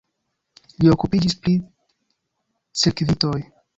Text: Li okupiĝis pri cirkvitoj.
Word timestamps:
Li 0.83 0.87
okupiĝis 0.93 1.37
pri 1.43 1.53
cirkvitoj. 2.85 3.37